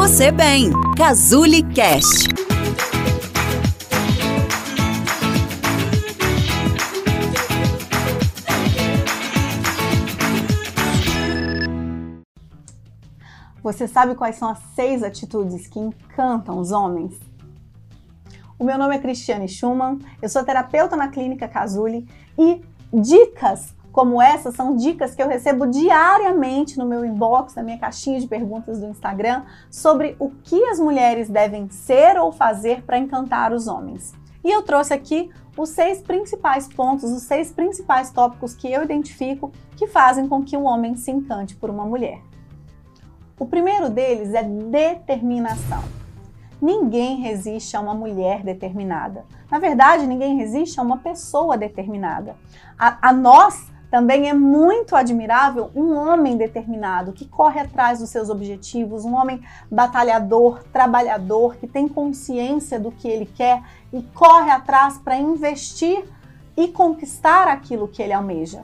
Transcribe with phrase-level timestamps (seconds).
[0.00, 0.70] você bem.
[0.96, 2.26] Cazuli Cast.
[13.62, 17.20] Você sabe quais são as seis atitudes que encantam os homens?
[18.58, 22.08] O meu nome é Cristiane Schumann, eu sou terapeuta na Clínica Casuli
[22.38, 27.78] e dicas como essas são dicas que eu recebo diariamente no meu inbox, na minha
[27.78, 32.98] caixinha de perguntas do Instagram, sobre o que as mulheres devem ser ou fazer para
[32.98, 34.14] encantar os homens.
[34.42, 39.52] E eu trouxe aqui os seis principais pontos, os seis principais tópicos que eu identifico
[39.76, 42.20] que fazem com que o homem se encante por uma mulher.
[43.38, 45.82] O primeiro deles é determinação.
[46.60, 49.24] Ninguém resiste a uma mulher determinada.
[49.50, 52.36] Na verdade, ninguém resiste a uma pessoa determinada.
[52.78, 58.30] A, a nós também é muito admirável um homem determinado que corre atrás dos seus
[58.30, 64.96] objetivos, um homem batalhador, trabalhador, que tem consciência do que ele quer e corre atrás
[64.96, 66.04] para investir
[66.56, 68.62] e conquistar aquilo que ele almeja.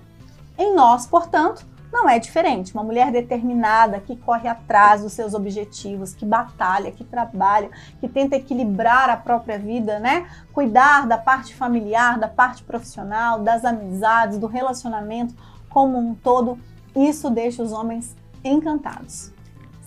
[0.56, 1.66] Em nós, portanto,
[1.96, 2.74] não é diferente.
[2.74, 8.36] Uma mulher determinada que corre atrás dos seus objetivos, que batalha, que trabalha, que tenta
[8.36, 10.28] equilibrar a própria vida, né?
[10.52, 15.34] Cuidar da parte familiar, da parte profissional, das amizades, do relacionamento
[15.70, 16.58] como um todo.
[16.94, 19.32] Isso deixa os homens encantados.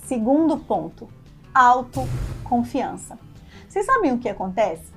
[0.05, 1.07] Segundo ponto,
[1.53, 3.19] autoconfiança.
[3.67, 4.91] Vocês sabem o que acontece?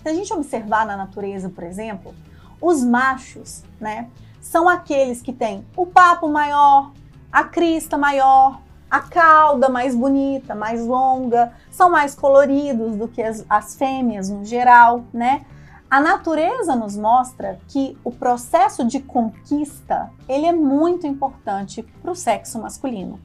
[0.00, 2.14] Se a gente observar na natureza, por exemplo,
[2.60, 4.08] os machos, né?
[4.42, 6.90] São aqueles que têm o papo maior,
[7.30, 13.46] a crista maior, a cauda mais bonita, mais longa, são mais coloridos do que as,
[13.48, 15.46] as fêmeas no geral, né?
[15.88, 22.14] A natureza nos mostra que o processo de conquista ele é muito importante para o
[22.14, 23.20] sexo masculino.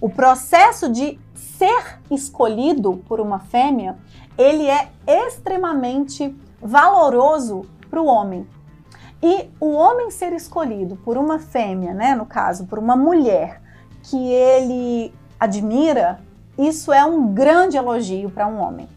[0.00, 3.96] O processo de ser escolhido por uma fêmea
[4.36, 8.46] ele é extremamente valoroso para o homem,
[9.22, 13.60] e o homem ser escolhido por uma fêmea, né, no caso, por uma mulher
[14.04, 16.20] que ele admira,
[16.56, 18.88] isso é um grande elogio para um homem.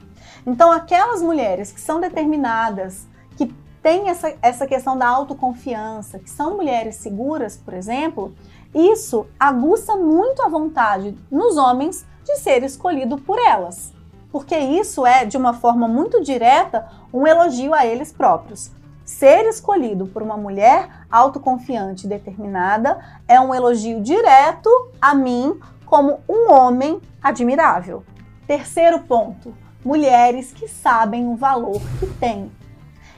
[0.45, 6.55] Então, aquelas mulheres que são determinadas, que têm essa, essa questão da autoconfiança, que são
[6.55, 8.33] mulheres seguras, por exemplo,
[8.73, 13.93] isso aguça muito a vontade nos homens de ser escolhido por elas.
[14.31, 18.71] Porque isso é, de uma forma muito direta, um elogio a eles próprios.
[19.11, 24.69] Ser escolhido por uma mulher autoconfiante e determinada é um elogio direto
[25.01, 28.05] a mim como um homem admirável.
[28.47, 32.50] Terceiro ponto: mulheres que sabem o valor que têm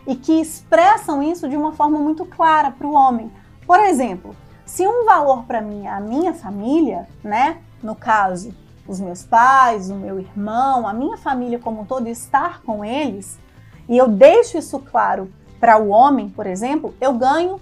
[0.07, 3.31] e que expressam isso de uma forma muito clara para o homem.
[3.65, 7.59] Por exemplo, se um valor para mim é a minha família, né?
[7.83, 8.51] No caso,
[8.87, 13.39] os meus pais, o meu irmão, a minha família como um todo, estar com eles,
[13.87, 15.31] e eu deixo isso claro
[15.63, 17.57] para o homem, por exemplo, eu ganho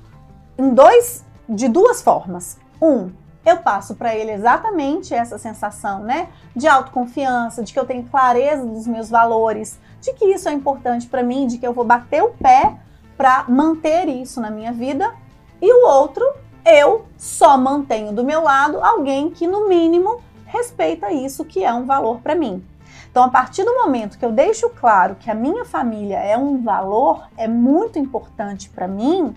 [0.57, 2.57] em dois, de duas formas.
[2.81, 3.11] Um,
[3.45, 8.65] eu passo para ele exatamente essa sensação, né, de autoconfiança, de que eu tenho clareza
[8.65, 12.23] dos meus valores, de que isso é importante para mim, de que eu vou bater
[12.23, 12.75] o pé
[13.15, 15.13] para manter isso na minha vida.
[15.61, 16.25] E o outro,
[16.65, 21.85] eu só mantenho do meu lado alguém que no mínimo respeita isso que é um
[21.85, 22.65] valor para mim.
[23.11, 26.63] Então, a partir do momento que eu deixo claro que a minha família é um
[26.63, 29.35] valor, é muito importante para mim,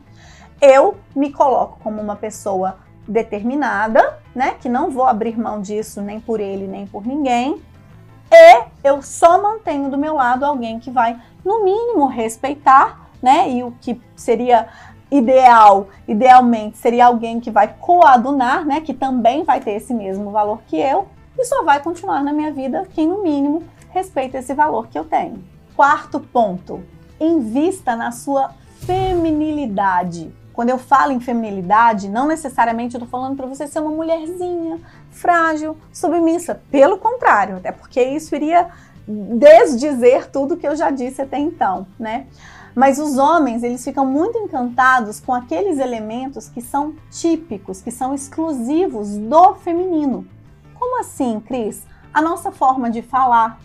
[0.60, 6.20] eu me coloco como uma pessoa determinada, né, que não vou abrir mão disso nem
[6.20, 7.60] por ele nem por ninguém,
[8.32, 13.64] e eu só mantenho do meu lado alguém que vai no mínimo respeitar, né, e
[13.64, 14.68] o que seria
[15.10, 20.60] ideal, idealmente seria alguém que vai coadunar, né, que também vai ter esse mesmo valor
[20.66, 21.08] que eu,
[21.38, 25.04] e só vai continuar na minha vida quem, no mínimo, respeita esse valor que eu
[25.04, 25.44] tenho.
[25.76, 26.82] Quarto ponto:
[27.20, 28.50] invista na sua
[28.80, 30.32] feminilidade.
[30.52, 34.80] Quando eu falo em feminilidade, não necessariamente eu tô falando para você ser uma mulherzinha,
[35.10, 36.62] frágil, submissa.
[36.70, 38.68] Pelo contrário, até porque isso iria
[39.06, 42.26] desdizer tudo que eu já disse até então, né?
[42.74, 48.14] Mas os homens, eles ficam muito encantados com aqueles elementos que são típicos, que são
[48.14, 50.26] exclusivos do feminino.
[50.84, 51.82] Como assim, Cris?
[52.12, 53.58] A nossa forma de falar.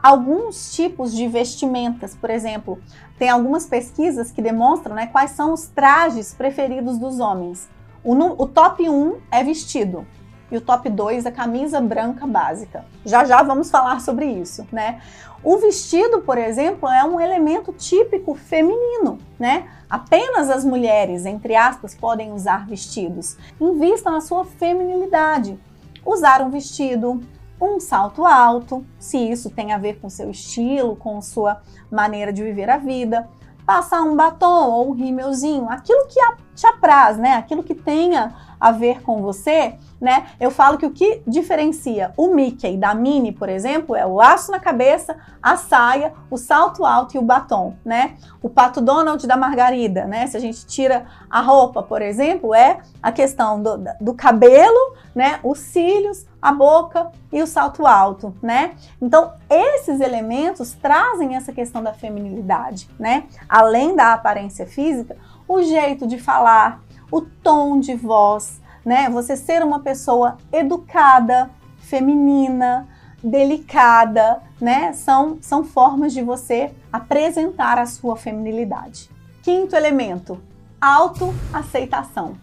[0.00, 2.78] Alguns tipos de vestimentas, por exemplo,
[3.18, 7.68] tem algumas pesquisas que demonstram né, quais são os trajes preferidos dos homens.
[8.04, 10.06] O, o top 1 é vestido
[10.48, 12.84] e o top 2 é camisa branca básica.
[13.04, 15.00] Já já vamos falar sobre isso, né?
[15.42, 19.68] O vestido, por exemplo, é um elemento típico feminino, né?
[19.90, 23.36] Apenas as mulheres, entre aspas, podem usar vestidos.
[23.60, 25.58] Invista na sua feminilidade
[26.04, 27.20] usar um vestido,
[27.60, 32.42] um salto alto, se isso tem a ver com seu estilo, com sua maneira de
[32.42, 33.28] viver a vida,
[33.64, 36.20] passar um batom ou um rímelzinho, aquilo que
[36.54, 37.34] te apraz, né?
[37.34, 40.28] Aquilo que tenha a ver com você, né?
[40.38, 44.52] Eu falo que o que diferencia o Mickey da Minnie, por exemplo, é o laço
[44.52, 48.14] na cabeça, a saia, o salto alto e o batom, né?
[48.40, 50.28] O Pato Donald da Margarida, né?
[50.28, 55.40] Se a gente tira a roupa, por exemplo, é a questão do, do cabelo, né?
[55.42, 58.76] Os cílios, a boca e o salto alto, né?
[59.00, 63.24] Então, esses elementos trazem essa questão da feminilidade, né?
[63.48, 65.16] Além da aparência física,
[65.48, 66.80] o jeito de falar,
[67.12, 69.10] o tom de voz, né?
[69.10, 72.88] Você ser uma pessoa educada, feminina,
[73.22, 74.94] delicada, né?
[74.94, 79.10] São, são formas de você apresentar a sua feminilidade.
[79.42, 80.40] Quinto elemento,
[80.80, 82.34] autoaceitação.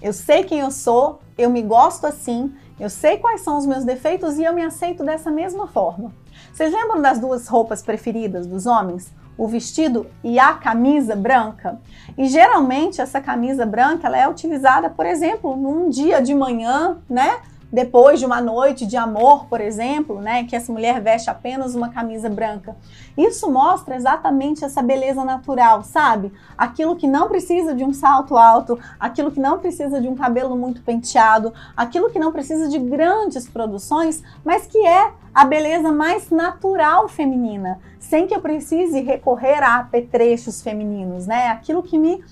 [0.00, 3.84] Eu sei quem eu sou, eu me gosto assim, eu sei quais são os meus
[3.84, 6.12] defeitos e eu me aceito dessa mesma forma.
[6.52, 9.12] Vocês lembram das duas roupas preferidas dos homens?
[9.36, 11.80] O vestido e a camisa branca.
[12.16, 17.38] E geralmente essa camisa branca ela é utilizada, por exemplo, num dia de manhã, né?
[17.72, 21.88] Depois de uma noite de amor, por exemplo, né, que essa mulher veste apenas uma
[21.88, 22.76] camisa branca.
[23.16, 26.32] Isso mostra exatamente essa beleza natural, sabe?
[26.56, 30.56] Aquilo que não precisa de um salto alto, aquilo que não precisa de um cabelo
[30.56, 36.30] muito penteado, aquilo que não precisa de grandes produções, mas que é a beleza mais
[36.30, 41.48] natural feminina, sem que eu precise recorrer a apetrechos femininos, né?
[41.48, 42.24] Aquilo que me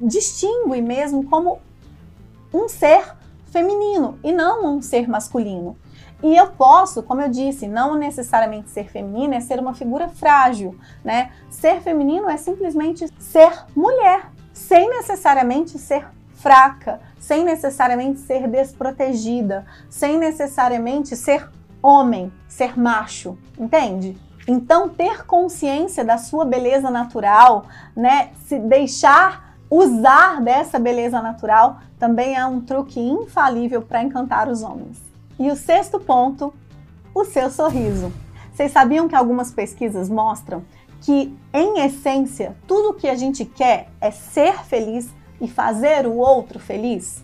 [0.00, 1.58] distingue mesmo como
[2.52, 3.14] um ser
[3.54, 5.76] feminino e não um ser masculino.
[6.20, 10.76] E eu posso, como eu disse, não necessariamente ser feminino é ser uma figura frágil,
[11.04, 11.30] né?
[11.48, 16.04] Ser feminino é simplesmente ser mulher, sem necessariamente ser
[16.34, 21.48] fraca, sem necessariamente ser desprotegida, sem necessariamente ser
[21.80, 24.18] homem, ser macho, entende?
[24.48, 28.30] Então, ter consciência da sua beleza natural, né?
[28.46, 35.00] Se deixar usar dessa beleza natural também é um truque infalível para encantar os homens.
[35.38, 36.54] E o sexto ponto,
[37.14, 38.12] o seu sorriso.
[38.52, 40.62] Vocês sabiam que algumas pesquisas mostram
[41.00, 46.16] que, em essência, tudo o que a gente quer é ser feliz e fazer o
[46.16, 47.22] outro feliz?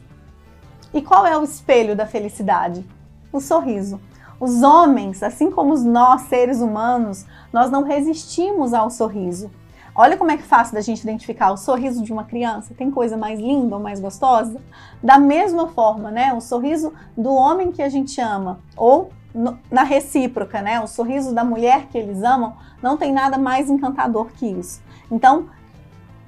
[0.92, 2.84] E qual é o espelho da felicidade?
[3.32, 4.00] O sorriso.
[4.40, 9.50] Os homens, assim como nós, seres humanos, nós não resistimos ao sorriso.
[9.94, 12.74] Olha como é que é fácil da gente identificar o sorriso de uma criança.
[12.74, 14.60] Tem coisa mais linda ou mais gostosa?
[15.02, 16.32] Da mesma forma, né?
[16.32, 20.80] O sorriso do homem que a gente ama ou no, na recíproca, né?
[20.80, 24.80] O sorriso da mulher que eles amam não tem nada mais encantador que isso.
[25.10, 25.48] Então,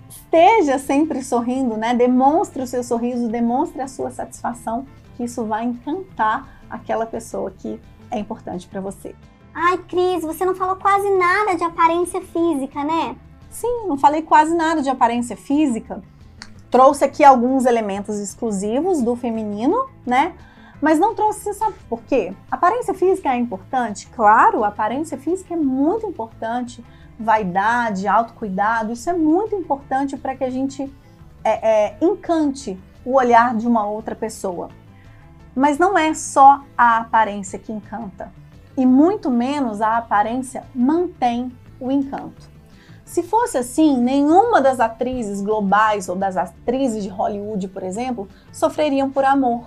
[0.09, 1.95] esteja sempre sorrindo, né?
[1.95, 4.87] Demonstre o seu sorriso, demonstre a sua satisfação,
[5.17, 7.81] que isso vai encantar aquela pessoa que
[8.11, 9.15] é importante para você.
[9.55, 13.17] Ai, Cris, você não falou quase nada de aparência física, né?
[13.53, 16.03] Sim, não falei quase nada de aparência física.
[16.71, 20.35] Trouxe aqui alguns elementos exclusivos do feminino, né?
[20.81, 22.33] Mas não trouxe, sabe por quê?
[22.51, 24.09] Aparência física é importante?
[24.09, 26.83] Claro, aparência física é muito importante.
[27.21, 30.91] Vaidade, autocuidado, isso é muito importante para que a gente
[31.45, 34.71] é, é, encante o olhar de uma outra pessoa.
[35.55, 38.33] Mas não é só a aparência que encanta.
[38.77, 42.52] E muito menos a aparência mantém o encanto.
[43.05, 49.11] Se fosse assim, nenhuma das atrizes globais ou das atrizes de Hollywood, por exemplo, sofreriam
[49.11, 49.67] por amor.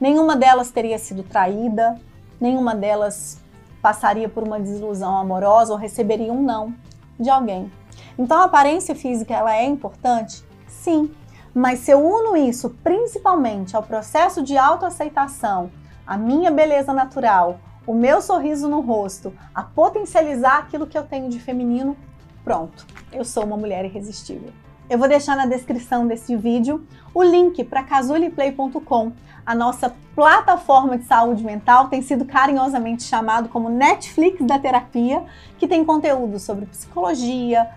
[0.00, 1.98] Nenhuma delas teria sido traída,
[2.40, 3.38] nenhuma delas
[3.80, 6.74] passaria por uma desilusão amorosa ou receberia um não
[7.18, 7.70] de alguém.
[8.18, 10.44] Então a aparência física ela é importante?
[10.66, 11.10] Sim,
[11.54, 15.70] mas se eu uno isso principalmente ao processo de autoaceitação,
[16.06, 21.28] a minha beleza natural, o meu sorriso no rosto, a potencializar aquilo que eu tenho
[21.28, 21.96] de feminino,
[22.44, 24.50] Pronto, eu sou uma mulher irresistível.
[24.88, 29.12] Eu vou deixar na descrição desse vídeo o link para casuliplay.com.
[29.46, 35.24] A nossa plataforma de saúde mental tem sido carinhosamente chamado como Netflix da terapia,
[35.58, 37.70] que tem conteúdo sobre psicologia,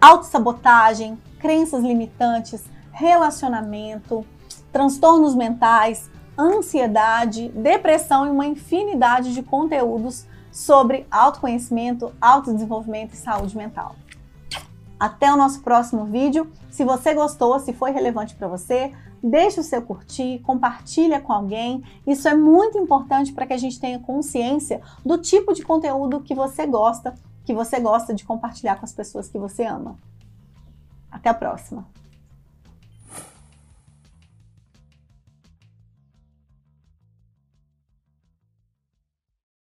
[0.00, 4.24] autossabotagem, crenças limitantes, relacionamento,
[4.72, 6.08] transtornos mentais,
[6.38, 13.96] ansiedade, depressão e uma infinidade de conteúdos sobre autoconhecimento, autodesenvolvimento e saúde mental.
[14.98, 16.48] Até o nosso próximo vídeo.
[16.70, 21.82] Se você gostou, se foi relevante para você, deixe o seu curtir, compartilha com alguém.
[22.06, 26.36] Isso é muito importante para que a gente tenha consciência do tipo de conteúdo que
[26.36, 29.98] você gosta, que você gosta de compartilhar com as pessoas que você ama.
[31.10, 31.84] Até a próxima!